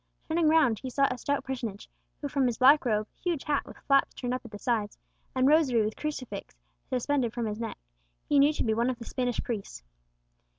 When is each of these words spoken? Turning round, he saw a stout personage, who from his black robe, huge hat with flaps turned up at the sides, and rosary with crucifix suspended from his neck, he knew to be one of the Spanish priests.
Turning 0.27 0.47
round, 0.47 0.79
he 0.79 0.89
saw 0.89 1.07
a 1.11 1.17
stout 1.19 1.43
personage, 1.43 1.87
who 2.21 2.27
from 2.27 2.47
his 2.47 2.57
black 2.57 2.85
robe, 2.85 3.07
huge 3.23 3.43
hat 3.43 3.63
with 3.67 3.77
flaps 3.85 4.15
turned 4.15 4.33
up 4.33 4.43
at 4.43 4.49
the 4.49 4.57
sides, 4.57 4.97
and 5.35 5.47
rosary 5.47 5.85
with 5.85 5.95
crucifix 5.95 6.55
suspended 6.89 7.31
from 7.33 7.45
his 7.45 7.59
neck, 7.59 7.77
he 8.27 8.39
knew 8.39 8.51
to 8.51 8.63
be 8.63 8.73
one 8.73 8.89
of 8.89 8.97
the 8.97 9.05
Spanish 9.05 9.43
priests. 9.43 9.83